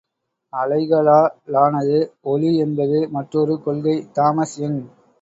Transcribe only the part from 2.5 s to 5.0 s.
என்பது மற்றொரு கொள்கை தாமஸ் யெங்.